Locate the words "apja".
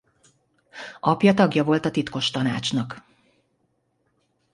0.99-1.33